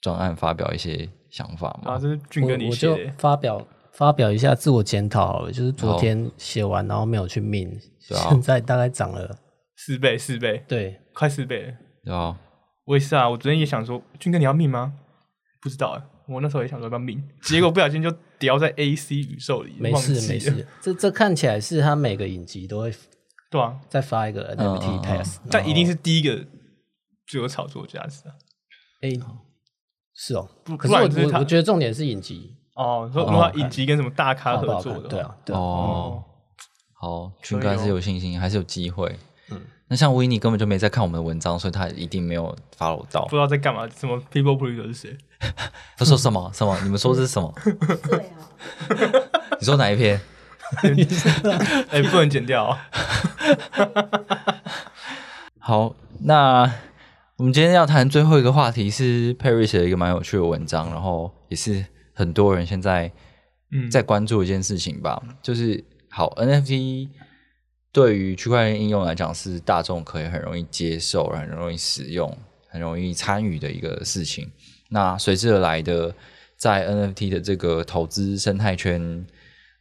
[0.00, 1.94] 专案发表一些想法吗？
[1.94, 7.68] 啊，这是俊哥你我我就写，发表发表一下自我检讨好了，就是昨天写完，然后没有去命，
[8.08, 9.36] 对啊现在大概涨了，
[9.76, 11.74] 四倍四倍，对，快四倍了。
[12.04, 12.38] 对啊，
[12.84, 14.94] 我也是啊，我昨天也想说，俊哥你要命吗？
[15.60, 20.66] 不知道啊，我那时候也想说要不要命， 结果不小心就掉在 A C 宇宙里，没事没事。
[20.82, 22.92] 这这看起来是他每个影集都会
[23.50, 26.44] 对啊，再发一个嗯 NFT test，但一定是第一个
[27.26, 28.34] 最有炒作价值的。
[29.02, 29.10] 哎，
[30.14, 36.24] 是哦不，可是我我我觉得重点是影集哦，说如果他影集跟什么大咖合作的，看对，啊，对啊，哦，
[36.94, 39.16] 好，群哥还是有信心，还是有机会。
[39.86, 43.30] 嗯，那像维尼根本就没在看我们的文章，所以他一定没有 follow 到不。
[43.30, 43.88] 知道在干嘛。
[43.88, 45.16] 什么 People Pleaser 是谁？
[45.96, 46.78] 他说什么什么？
[46.82, 47.52] 你们说这是什么？
[48.08, 50.20] 对啊， 你说哪一篇？
[51.90, 52.78] 哎，不能剪掉哦。
[55.60, 56.62] 好，那
[57.36, 63.12] 我们今天要谈最后一个话题是 Perry 写的一个蛮有趣的文章，然后也是很多人现在
[63.70, 67.08] 嗯在关注一件事情吧，就是好 NFT
[67.96, 72.30] 对于区块链应用来讲是大众可以很容易接受、很容易使用、
[72.68, 74.50] 很容易参与的一个事情。
[74.90, 76.14] 那随之而来的，
[76.58, 79.24] 在 NFT 的这个投资生态圈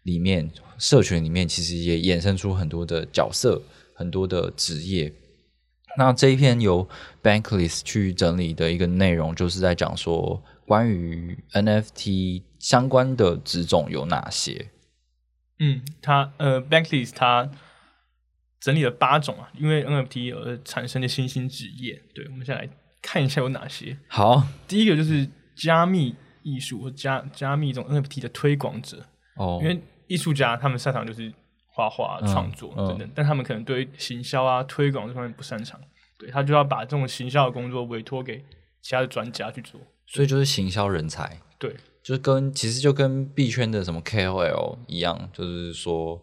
[0.03, 3.61] 里面、社群里面，其实也衍生出很多的角色、
[3.93, 5.11] 很多的职业。
[5.97, 6.87] 那这一篇由
[7.21, 14.67] Bankless 去整理的一个内容，就是在讲说关于 NFT 相关的职种有哪些。
[15.59, 17.49] 嗯，他呃 Bankless 他
[18.65, 22.01] 整理了八种啊，因为 NFT 而产生的新兴职业。
[22.15, 22.67] 对，我们先来
[22.99, 23.95] 看一下有哪些。
[24.07, 24.41] 好。
[24.67, 29.59] 第一个就是加密艺术或加加密这种 NFT 的推广者，哦。
[29.61, 31.31] 因为艺术家他们擅长就是
[31.67, 32.87] 画画、嗯创作嗯。
[32.87, 35.79] 等等，但他们可能对行销啊、推广这方面不擅长，
[36.17, 38.43] 对他就要把这种行销的工作委托给
[38.81, 39.79] 其他的专家去做。
[40.07, 46.19] 所以就是行销人才，对，就是跟其实就跟币圈的什么 KOL 一样，就是说，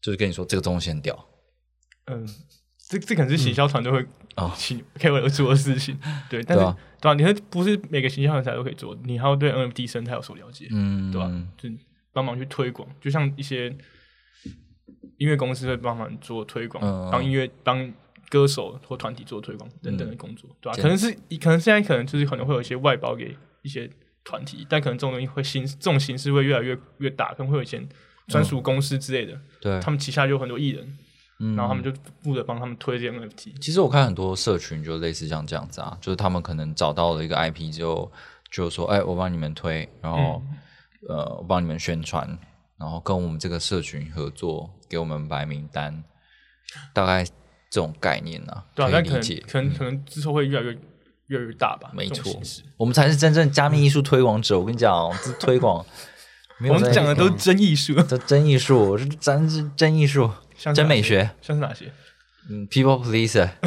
[0.00, 1.27] 就是跟你说这个东西很屌
[2.08, 2.26] 嗯，
[2.88, 4.04] 这这可能是行销团队会
[4.36, 4.52] 哦。
[4.56, 5.98] 请 KOL 做的事情，
[6.30, 6.76] 对，但是对啊。
[7.00, 11.68] 对啊，你会不是每个行销人才都可以做，你还要对 NFT 生态有所了解，嗯，对吧、就
[12.12, 13.68] 帮忙去推广，就像一些
[15.18, 17.92] 音乐公司会帮忙做推广，嗯帮音乐帮
[18.28, 23.88] 歌手或团体做推广等等的工作，对吧、这可能是可能现在可能就是可能会有一些外包给一些
[24.24, 27.80] 团体，但可能这种东西会形这种形式会越来越越大，可能会有一些
[28.26, 30.98] 专属公司之类的，对，他们旗下就有很多艺人，
[31.40, 33.60] 嗯然后他们就负责帮他们推这些 NFT。
[33.60, 38.10] 其实我看很多社群就类似像这样子啊，就是他们可能找到了一个 IP 之后，
[38.50, 40.56] 就说：“哎，我帮你们推，然后、嗯
[41.08, 42.26] 呃，我帮你们宣传，
[42.76, 46.02] 然后跟我们这个社群合作，给我们白名单，
[46.92, 47.24] 大概
[47.70, 49.44] 这种概念呢、对啊，但可能可以理解。
[49.48, 50.76] 可能可能之后会越来越
[51.28, 52.32] 越来越大吧，没错
[52.76, 54.58] 我们才是真正加密艺术推广者。
[54.58, 55.84] 我跟你讲哦，这推广
[56.68, 60.28] 我们讲的都是真艺术，这真艺术，是咱是真艺术，
[60.74, 61.30] 真美学。
[61.40, 61.86] 像是哪些？
[62.50, 63.48] 嗯，People Pleaser。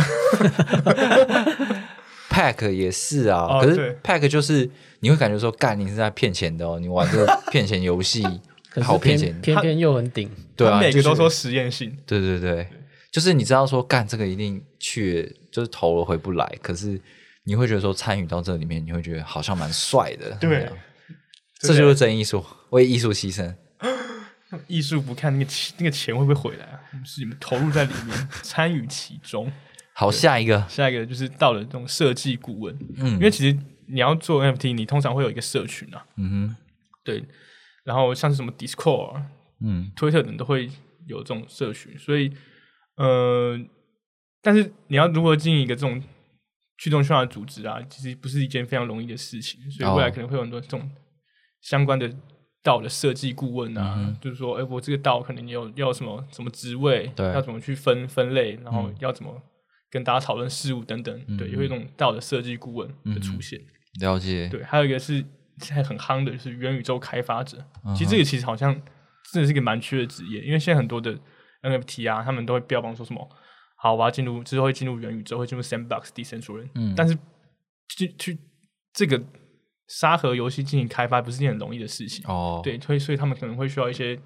[2.29, 4.69] Pack 也是啊，可是 Pack 就是
[5.01, 8.25] 你会感觉说，干你是在骗钱的哦，你玩这个 骗钱游戏，
[8.81, 12.65] 好骗钱，偏偏又很顶， 对啊，每个就是都说实验性，对对对，
[13.11, 16.97] 就是你知道说干这个一定去，就是投了回不来，可是
[17.43, 20.71] 你会觉得说参与到这里面，你会觉得好像蛮帅的，对啊
[21.59, 23.53] 这就是真艺术，为艺术牺牲。
[24.67, 26.79] 艺术不看那个钱，那个钱会不会回来啊？
[27.05, 29.51] 是你们投入在里面， 参与其中。
[29.93, 33.11] 好，下一个，下一个就是到了这种设计顾问，嗯。
[33.13, 36.55] 因为其实你要做 NFT，你通常会有一个社群啊，嗯哼，
[37.03, 37.23] 对，
[37.83, 39.21] 然后像是什么 Discord、
[39.59, 39.91] 嗯。
[39.95, 40.69] 推特等都会
[41.07, 42.31] 有这种社群，所以
[42.95, 43.59] 呃，
[44.41, 46.01] 但是你要如何经营一个这种
[46.77, 50.11] 去中心化的组织啊，其实不是一件非常容易的事情，所以未来哦。
[50.11, 50.89] 可能会有很多这种
[51.61, 52.11] 相关的
[52.63, 57.25] 道的设计顾问啊，嗯就是说，哎、我这个道可能你有要什么什么职位，对。
[57.33, 58.95] 要怎么去分分类，然后嗯。
[58.99, 59.41] 要怎么
[59.89, 63.59] 跟大家讨论事物等等，对，有一种道的设计顾问的出现。
[63.99, 65.15] 了解，对，还有一个是
[65.57, 67.57] 现在很夯的，就是元宇宙开发者。
[67.83, 68.73] 嗯其实这个其实好像
[69.31, 71.17] 真的是一个蛮缺的职业，因为现在很多的
[71.63, 73.27] NFT 啊，他们都会标榜说什么，
[73.75, 76.93] 好，我要进入之后会进入元宇宙，会进入 Sandbox、Decentraland，嗯。
[76.95, 77.17] 但是
[77.97, 78.37] 去去
[78.93, 79.21] 这个
[79.99, 82.23] 沙盒游戏进行开发不是件很容易的事情。
[82.25, 84.17] 哦，对，所以所以他们可能会需要一些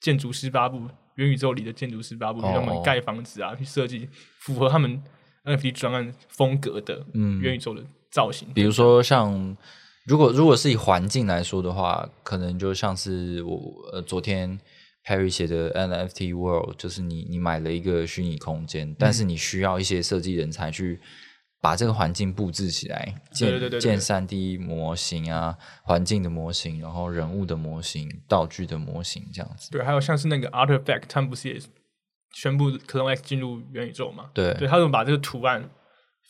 [0.00, 0.80] 建筑师八部
[1.14, 4.08] 元宇宙里的建筑师八部，去哦让他们盖房子啊，去设计
[4.40, 5.00] 符合他们
[5.44, 8.48] NFT 专案风格的嗯元宇宙的造型。
[8.52, 9.56] 比如说像，
[10.06, 13.60] 如果如果是以环境来说的话，可能就像是我
[13.92, 14.58] 呃昨天
[15.06, 20.98] Perry 写的 NFT World，就是你你买了一个虚拟空间，但是你需要一些设计人才去
[21.62, 29.70] 把这个环境布置起来，建建三 D 模型啊，环境的模型，然后人物的模型、道具的模型这样子。
[29.70, 31.60] 对，还有像是那个 Artifact，他们不是也
[32.34, 34.30] 宣布 Clone X 进入元宇宙嘛？
[34.34, 35.70] 对，对他们把这个图案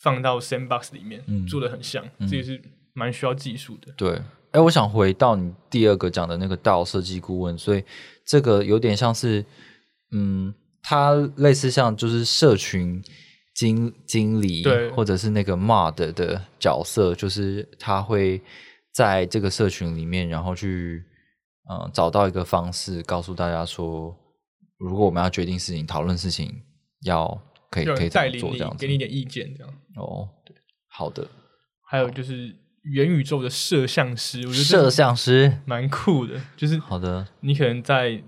[0.02, 2.60] 放到 Sandbox 里面，做的很像，这也是
[2.92, 3.90] 蛮需要技术的。
[3.96, 7.82] 对，哎，我想回到你第二个讲的那个道设计顾问，所以
[8.26, 9.42] 这个有点像是，
[10.10, 13.02] 嗯，它类似像就是社群。
[13.54, 18.40] 经经理或者是那个 mod 的角色，就是他会
[18.92, 21.04] 在这个社群里面，然后去
[21.70, 24.16] 嗯找到一个方式，告诉大家说，
[24.78, 26.62] 如果我们要决定事情、讨论事情，
[27.02, 27.26] 要
[27.70, 30.28] 可以可以带领你，给你一点意见，这样哦。
[30.44, 30.56] 对，
[30.88, 31.28] 好的。
[31.86, 37.28] 还有就是元宇宙的摄像师，我觉得摄像师蛮酷的，就是好的。
[37.40, 38.22] 你可能在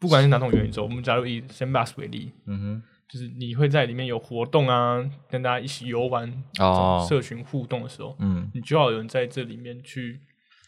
[0.00, 2.82] 不管是哪种元宇宙，我们假如以 Sandbox 为例，嗯哼。
[3.10, 10.20] 就是你会在里面有活动啊，跟大家一起游玩，哦，社群互动的时候，嗯，你就要有人在这里面去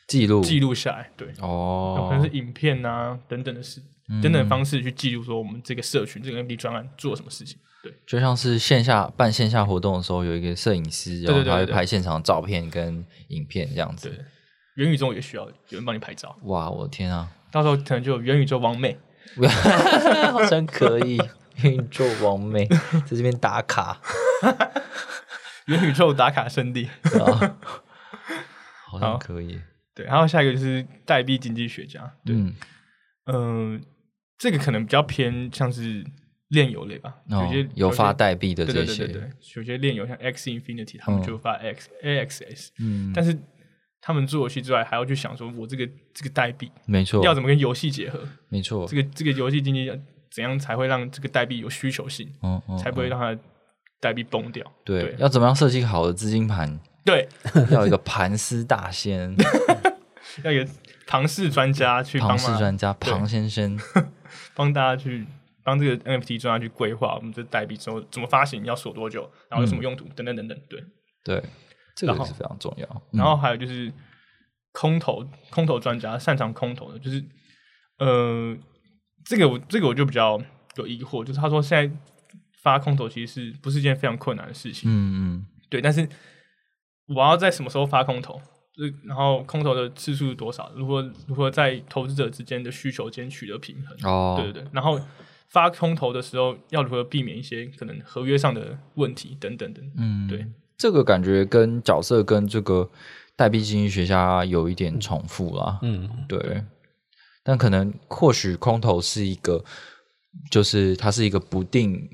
[0.06, 0.40] 记录。
[0.40, 3.82] 记录下来，对，哦，可能是影片啊等等的事，
[4.22, 14.18] 等等方式去记录说我们这个社群这个 MD 专案做什么事情，对，就像是线下办线下活动的时候，有一个摄影师，然后他会拍现场照片跟影片这样子，对，
[14.82, 18.96] 元宇宙也需要有人帮你拍照，哇，我的天啊，到时候可能就有元宇宙王妹，
[20.32, 21.20] 好像可以。
[21.62, 22.66] 元宇宙王妹
[23.06, 24.00] 在这边打卡，
[25.66, 26.88] 元宇宙打卡圣地，
[28.86, 29.60] 好像可以。
[29.94, 32.12] 对，然后下一个就是代币经济学家。
[32.24, 32.34] 对，
[33.26, 33.82] 嗯，
[34.38, 36.04] 这个可能比较偏像是
[36.48, 39.06] 炼油类吧，有些有发代币的这些，
[39.56, 42.68] 有些炼油像 X Infinity，他们就发 X AXS。
[42.78, 43.36] 嗯，但是
[44.00, 48.26] 他们做游戏之外，还要去想说，我这个这个代币，没错，要怎么跟游戏结合？
[48.48, 49.90] 没错，这个这个游戏经济。
[50.30, 52.32] 怎样才会让这个代币有需求性？
[52.42, 53.36] 嗯嗯，才不会让它
[54.00, 54.64] 代币崩掉。
[54.84, 56.78] 对，要怎么样设计好的资金盘？
[57.04, 57.28] 对，
[57.70, 59.34] 要一个盘丝大仙，
[60.44, 60.70] 要一个
[61.06, 63.78] 庞氏专家去庞氏专家庞先生
[64.54, 65.26] 帮大家去
[65.64, 70.56] 帮这个 NFT 专家去规划我们这代币之后怎么发行，要锁多久，然后有什么用途等等等等。
[70.68, 70.84] 对
[71.24, 71.42] 对，
[71.96, 73.02] 这个是非常重要。
[73.12, 73.92] 然后还有就是
[74.72, 77.24] 空投空投专家擅长空投的，就是
[77.98, 78.56] 呃。
[79.30, 80.36] 这个我这个我就比较
[80.74, 81.96] 有疑惑，就是他说现在
[82.60, 84.90] 发空投其实是不是一件非常困难的事情？
[84.90, 85.80] 嗯嗯，对。
[85.80, 86.08] 但是
[87.06, 88.42] 我要在什么时候发空投？
[89.04, 90.72] 然后空投的次数是多少？
[90.74, 93.96] 如何如何在投资者之间的需求间取得平衡？
[94.10, 94.68] 哦，对对对。
[94.72, 95.00] 然后
[95.48, 99.88] 发空投的时候要如何避免一些可能合约上的问题等等等。
[99.96, 100.44] 嗯，对。
[100.76, 102.90] 这个感觉跟角色跟这个
[103.36, 105.78] 代币经济学家有一点重复啦。
[105.82, 106.64] 嗯，对。
[107.42, 109.64] 但可能或许空投是一个，
[110.50, 112.08] 就是它是一个不定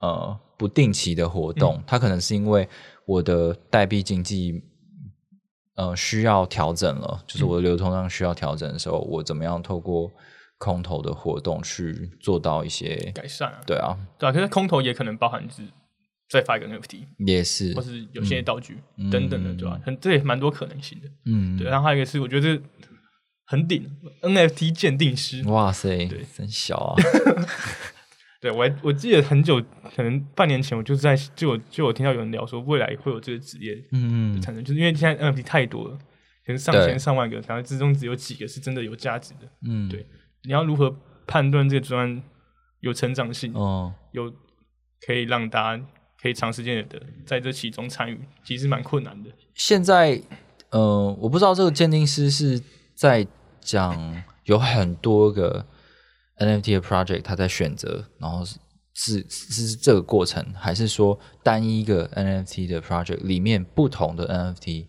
[0.00, 2.68] 呃不定期的活动，它可能是因为
[3.06, 4.62] 我的代币经济
[5.74, 10.10] 呃需要调整了，就是我的流通量需要调整的时候，我怎么样透过
[10.58, 13.52] 空投的活动去做到一些改善？
[13.66, 15.62] 对啊，对啊，可是空投也可能包含是
[16.28, 18.78] 再发一个 NFT，也是，或是有些道具
[19.10, 19.80] 等等的，对吧？
[19.84, 21.66] 很这也蛮多可能性的，嗯，对。
[21.68, 22.60] 然后还有一个是，我觉得。
[23.50, 26.94] 很顶 NFT 鉴定师，哇塞，对，真小啊！
[28.42, 29.58] 对我我记得很久，
[29.96, 35.96] 可能半年前，我就在就就我听到有人聊说，未来会有这个职业嗯产生，就是因为现在 NFT 太多了，
[36.44, 39.48] 可能上千上万个，然后之中只有几个是真的有价值的。
[39.66, 40.06] 嗯，对，
[40.44, 40.94] 你要如何
[41.26, 42.22] 判断这个专
[42.80, 43.54] 有成长性？
[43.54, 44.30] 哦，有
[45.06, 45.84] 可以让大家
[46.20, 49.30] 可以长时间的在这其中参与，其实蛮困难的。
[49.54, 50.20] 现在，
[50.68, 52.60] 呃，我不知道这个鉴定师是
[52.94, 53.26] 在。
[53.68, 55.66] 讲有很多个
[56.38, 58.42] NFT 的 project，他在选择，然后
[58.94, 64.86] 是是是这个过程，还是说单一个 NFT 的 project 里面不同的 NFT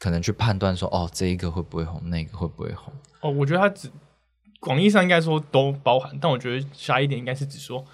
[0.00, 2.92] 可能去判断说，哦，这一个会不会红，那个会不会红？
[3.20, 3.88] 哦，我觉得它只
[4.58, 7.84] 广义上应该说都包含，但我觉得狭一点应该是只说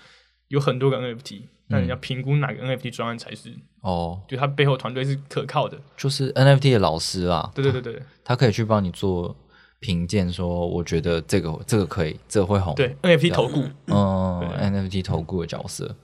[0.49, 9.37] 有很多个 NFT，那你要评估哪个 NFT 专案才是哦，就他背后团队是可靠的，就是 NFT 的老师啊，对对对对，他可以去帮你做。
[9.81, 12.75] 评鉴说，我觉得这个这个可以，这个会红。
[12.75, 15.97] 对 NFT 投顾，嗯，NFT 投顾的角色，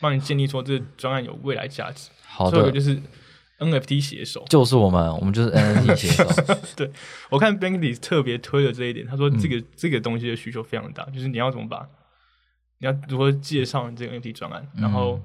[0.00, 2.10] 帮你建立说这专案有未来价值。
[2.24, 3.00] 好的，就是
[3.58, 6.54] NFT 写手，就是我们，我们就是 NFT 写手。
[6.74, 6.90] 对
[7.30, 11.86] 我看 Banky 特别推了这一点，他说这个这个东西的需求非常大，就是你要怎么把，
[12.78, 15.20] 你要如何介绍你这个 NFT 专案，然后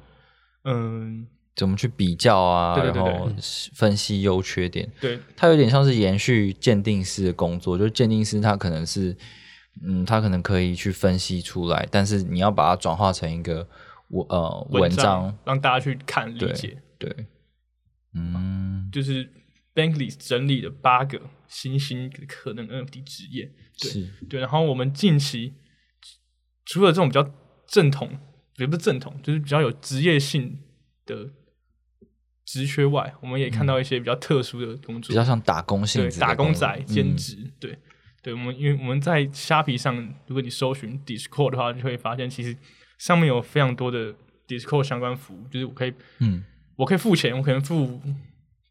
[0.64, 1.28] 嗯。
[1.58, 2.78] 怎么去比较啊？
[2.82, 3.30] 然后
[3.74, 4.88] 分析优缺点。
[5.02, 9.18] 对，它有点像是延续鉴定师的工作，就是鉴定师他可能是，
[9.84, 13.68] 嗯，他可能可以去分析出来，但是你要把它转化成一个
[14.10, 16.82] 文呃文章，让大家去看理解。
[17.00, 17.26] 对，
[18.14, 19.28] 嗯，就是
[19.74, 24.40] Bankless 整理的八个新兴可能 NFT 职业，对对。
[24.40, 25.54] 然后我们近期
[26.66, 27.32] 除了这种比较
[27.68, 28.18] 正统，
[28.58, 30.60] 也不是正统，就是比较有职业性
[31.06, 31.30] 的
[32.48, 37.78] 职缺外，我们也看到一些比较特殊的工作，比较像打工性质，打工仔兼职，对。
[38.24, 39.96] 对，我们因为我们在虾皮上，
[40.26, 42.58] 如果你搜寻 Discord 的话，就会发现其实
[42.98, 44.14] 上面有非常多的
[44.48, 46.44] Discord 相关服务，就是我可以，嗯，
[46.76, 48.02] 我可以付钱，我可能付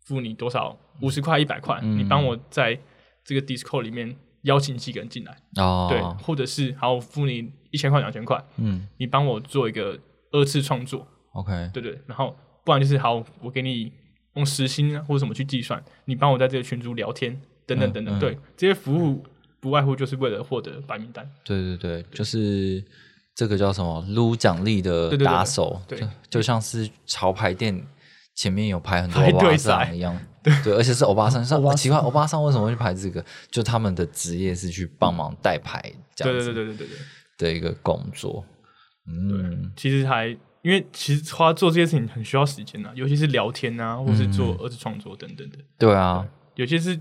[0.04, 2.78] 付你多少五十块、一百块，你帮我在
[3.24, 9.98] 这个 Discord 里面邀请几个人进来，哦，对，或者是好我付你一千块、两千块，嗯，你帮我做一个
[10.32, 12.36] 二次创作，OK，对对，然后
[12.66, 13.90] 不然就是好，我给你
[14.34, 19.24] 用时薪啊或者什么去计算，你帮我在这个群组聊天，等等等等，对这些服务。
[19.58, 21.28] 不外乎就是为了获得白名单。
[21.42, 22.84] 对对对，就是
[23.34, 25.98] 这个叫什么撸奖励的打手，对，
[26.30, 27.84] 就像是潮牌店
[28.36, 30.16] 前面有排很多欧巴桑一样，
[30.62, 31.44] 对，而且是欧巴桑。
[31.44, 33.24] 上奇怪，欧巴桑为什么会去排这个？
[33.50, 35.82] 就他们的职业是去帮忙代牌，
[36.14, 36.96] 这样子，对对对对对
[37.38, 38.44] 对的一个工作。
[39.08, 40.36] 嗯，其实还
[40.66, 45.58] 因为其实花做这些事情很需要时间啊，尤其是聊天啊，或是做二次创作等等的。
[45.78, 46.98] 对啊，有些是。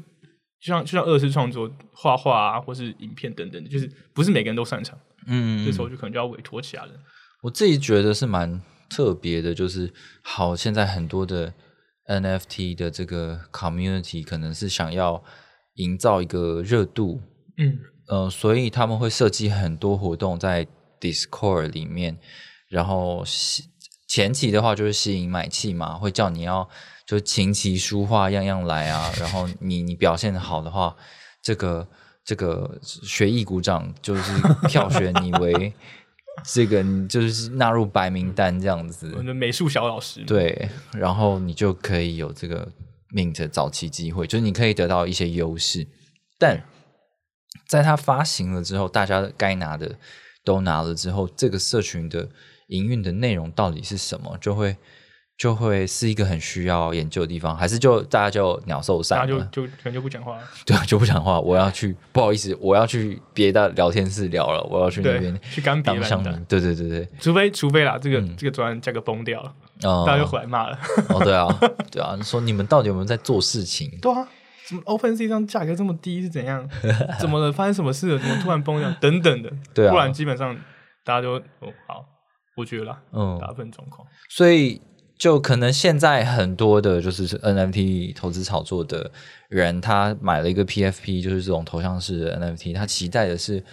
[0.57, 4.97] 就像就像二次创作画画啊，或是影片等等的，就是不是每个人都擅长，
[5.27, 6.93] 嗯，这时候就可能就要委托其他人。
[7.43, 8.59] 我自己觉得是蛮
[8.89, 9.93] 特别的，就是
[10.23, 11.53] 好，现在很多的
[12.07, 15.23] NFT 的这个 community 可能是想要
[15.75, 17.21] 营造一个热度，
[17.57, 20.65] 嗯，呃，所以他们会设计很多活动在
[20.99, 22.17] Discord 里面，
[22.75, 23.23] 然后
[24.07, 26.67] 前期的话就是吸引买气嘛，会叫你要。
[27.07, 30.95] 就琴棋书画样样来啊，然后你你表现的好的话，
[31.39, 31.87] 这个
[32.23, 35.71] 这个学艺鼓掌就是票选你为
[36.43, 39.13] 这个你就是纳入白名单这样子。
[39.15, 42.67] 我的美术小老师对，然后你就可以有这个
[43.15, 45.87] mint 早期机会，就是你可以得到一些优势。
[46.39, 46.63] 但
[47.67, 49.95] 在它发行了之后，大家该拿的
[50.43, 52.27] 都拿了之后，这个社群的
[52.67, 54.75] 营运的内容到底是什么，就会。
[55.37, 60.43] 就会是一个很需要研究的地方，还是就大家就鸟兽散，大家就就可能就不讲话了。
[60.65, 61.37] 对啊，就不讲话。
[61.41, 64.63] 我要去，不好意思，我要去别的聊天室聊了。
[64.71, 66.31] 我要去那边去干当乡民。
[66.45, 69.53] 对对对对，除非除非啦，这个这个专价格崩掉了，
[70.05, 70.79] 大家就回来骂了。
[71.09, 71.45] 哦，对啊，
[71.91, 73.91] 对啊，说你们到底有没有在做事情？
[74.01, 74.25] 对啊，
[74.65, 76.65] 怎么 Open Sea 上价格这么低是怎样？
[77.19, 77.51] 怎么了？
[77.51, 78.17] 发生什么事了？
[78.17, 78.89] 怎么突然崩掉？
[79.01, 79.51] 等等的。
[79.75, 80.55] 对啊，不然基本上
[81.03, 82.05] 大家就哦好，
[82.55, 84.07] 我觉得啦，嗯，大部分状况。
[84.29, 84.81] 所以。
[85.17, 89.09] 就可能现在很多的就是 NFT 投资炒作的
[89.47, 93.63] 人，他买了一个 PFP，就是这种头像式的 NFT，他期待的是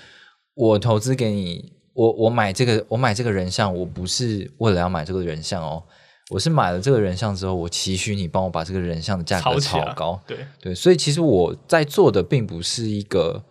[0.55, 5.83] 我投资给你，我我买这个我买这个人像，我不是为了要买这个人像哦，
[6.31, 13.45] 我是买了这个人像之后，我期许你帮我把这个人像的价格炒高，对对，所以其实我在做的并不是一个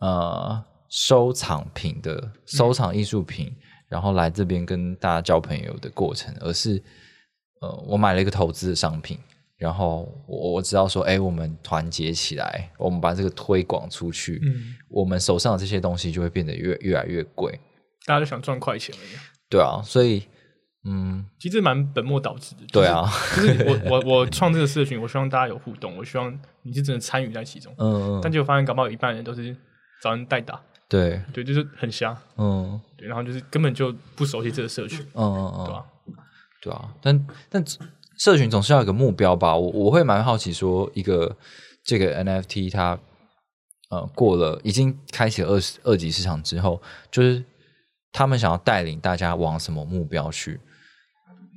[0.00, 3.54] 呃收藏品的收藏艺术品，
[3.88, 6.82] 然后来这边跟大家交朋友的过程，而是。
[7.60, 9.18] 呃，我买了一个投资的商品，
[9.56, 17.58] 然后我我知道说，哎，我们团结起来，我们把这个推广出去，嗯，我们手上的这些东西就会变得越越来越贵，
[18.04, 19.18] 大家都想赚快钱而已。
[19.48, 20.24] 对啊，所以，
[20.84, 22.66] 嗯，其实蛮本末倒置的。
[22.70, 29.56] 对啊，就是我我我创这个社群，我希望大家有互动，我希望你是真的参与在其中，嗯嗯，但结果发现，搞不好一半人都是
[30.02, 30.60] 找人代打，
[30.94, 35.84] 对对，就是很瞎，嗯，对，然后就是根本就不熟悉这个社群，嗯嗯嗯，对吧？
[36.62, 37.64] 对啊，但但
[38.18, 39.56] 社群总是要有个目标吧。
[39.56, 41.36] 我我会蛮好奇，说一个
[41.82, 42.98] 这个 NFT 它
[43.90, 46.80] 呃过了已经开启二二级市场之后，
[47.10, 47.44] 就是
[48.12, 50.60] 他们想要带领大家往什么目标去？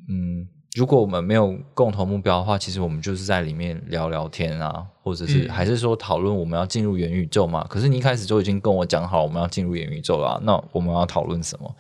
[0.10, 7.66] 嗯，如果我们没有共同目标的话，其实我们就是在里面聊聊天啊，或者是还是说讨论我们要进入元宇宙嘛？
[7.68, 11.76] 可是你一开始就已经跟我讲好我们要进入元宇宙了，那我们要讨论什么？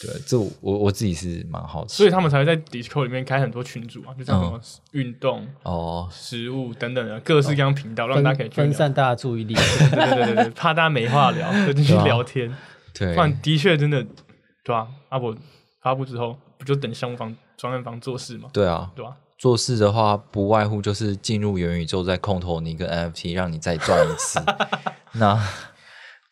[0.00, 4.60] 对，这我我自己是蛮好奇，所以他们才会在 Discord 里面开很多群组啊，就像什么
[4.92, 9.54] 运动、哦、食物等等的各式各样频道，让大家可以分散大家注意力。
[9.90, 12.54] 对对对对，怕大家没话聊，就进去聊天。
[12.94, 14.06] 对，不然的确真的，
[14.62, 14.86] 对啊？
[15.08, 15.36] 阿伯
[15.82, 18.48] 发布之后，不就等项目方、专案房做事嘛？
[18.52, 19.16] 对啊，对啊？
[19.38, 24.40] 做事的话，不外乎就是进入元宇宙，再空投你一个 NFT，让你再赚一次。
[25.12, 25.38] 那。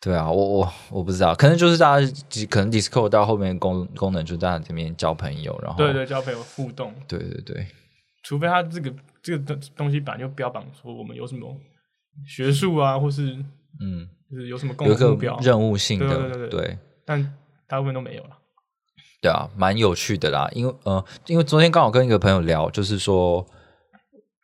[0.01, 2.07] 对啊，我我我不知道，可能就是大家
[2.49, 7.67] 可能 Discord 到后面功功能，就大家这边交朋友，然后对对交朋友互动，对对对，
[8.23, 11.53] 除非他这个这个东东西本来就标榜说我们有什么
[12.25, 13.33] 学术啊，或是
[13.81, 17.33] 嗯，就是有什么共同目标、任务性的，对对对对，但
[17.67, 18.29] 大部分都没有了。
[19.21, 23.45] 对啊，蛮有趣的啦，因为呃，因为昨天刚好跟一个朋友聊，就是说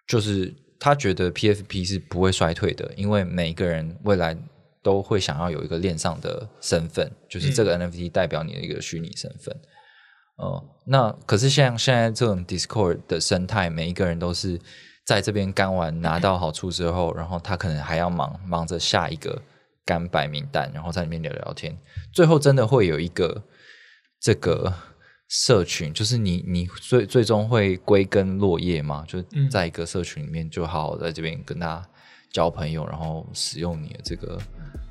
[0.08, 4.38] 就是他觉得 PFP 是不会衰退的，因为每一个人未来
[4.84, 9.56] 都会想要有一个链上的身份，就是这个 NFT 代表你的一个虚拟身份。
[10.38, 14.60] 哦，那可是像现在这种 Discord 的生态，每一个人都是
[15.06, 19.42] 在这边干完拿到好处之后，然后他可能还要忙忙着下一个
[19.86, 21.78] 干白名单，然后在里面聊聊天，
[22.12, 23.42] 最后真的会有一个
[24.26, 24.74] 这个
[25.28, 31.88] 社群，就是你你最最终会归根落叶吗，就在一个社群里面，就好好在这边跟大家
[32.32, 34.36] 交朋友，然后使用你的这个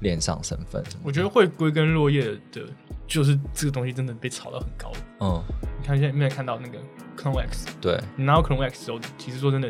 [0.03, 0.81] 链上身份。
[1.03, 2.23] 我觉得会归根落叶
[2.53, 2.65] 的。
[3.09, 5.43] 就是这个东西真的被炒到很高嗯，
[5.79, 6.79] 你看现在没有看到那个
[7.19, 9.69] Clone X，对，你拿到 Clone X 之后，其实说真的，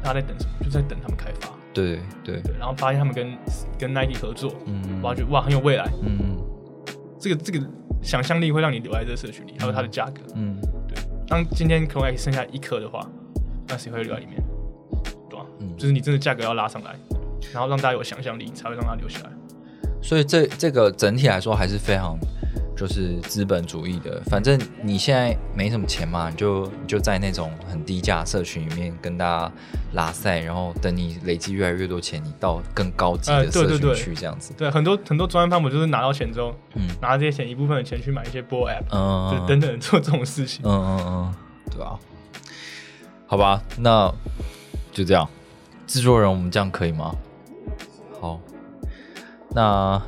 [0.00, 0.52] 大家在等什么？
[0.62, 1.48] 就在等他们开发。
[1.72, 3.36] 对对对，然后发现他们跟
[3.78, 5.90] 跟 Nike 合作，嗯，哇，觉得哇很有未来。
[6.02, 6.36] 嗯，
[7.18, 7.58] 这个这个
[8.02, 10.20] 想象力会让你留在这个社群里，还有它的价格。
[10.34, 10.56] 嗯，
[10.88, 10.96] 对。
[11.26, 13.08] 当今天 Clone X 剩下一颗的话，
[13.68, 14.42] 那谁会留在里面？
[15.28, 15.46] 对吧？
[15.60, 16.94] 嗯，就是你真的价格要拉上来，
[17.52, 19.30] 然后让大家有想象力，才会让它留下来。
[20.02, 22.18] 所以这这个整体来说还是非常。
[22.80, 29.52] 就是资本主义的，反正你现在没什么钱嘛，你就你就在那种很低价社群里面跟大家
[29.92, 34.54] 拉赛，然后等你累积越来越多钱，你到更高级的社群去这样子。
[34.56, 40.62] 对，很多很多专业方我就是拿到钱之后，嗯，拿这些钱一部分的钱去买一些播 app，嗯，等等做这种事情。
[40.64, 41.34] 嗯嗯嗯，
[41.70, 41.98] 对吧？
[43.26, 44.10] 好吧，那
[44.90, 45.28] 就这样。
[45.86, 47.14] 制作人，我们这样可以吗？
[48.18, 48.40] 好，
[49.50, 50.00] 那。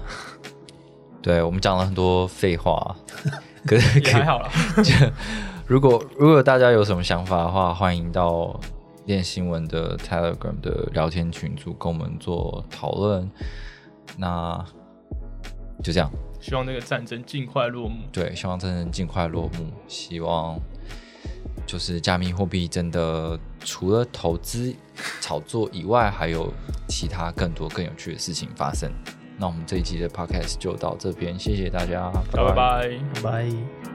[1.22, 2.96] 对我们讲了很多废话，
[3.64, 4.50] 可是也还好了。
[5.66, 8.58] 如果如果大家有什么想法的话，欢迎到
[9.06, 13.30] 练新闻的 Telegram 的聊天群组跟我们做讨论。
[14.18, 14.62] 那
[15.82, 16.10] 就这样，
[16.40, 18.00] 希望那个战争尽快落幕。
[18.12, 19.72] 对，希望战争尽快落幕。
[19.86, 20.58] 希望
[21.64, 24.74] 就是加密货币真的除了投资
[25.20, 26.52] 炒作以外，还有
[26.88, 28.90] 其他更多更有趣的事情发生。
[29.42, 33.91] 那我们这一集的 podcast 就到这边，谢谢大家，拜拜拜拜。